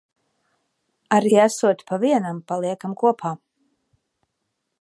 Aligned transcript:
Arī 1.17 1.33
esot 1.43 1.85
pa 1.91 2.01
vienam, 2.05 2.41
paliekam 2.53 2.99
kopā. 3.05 3.35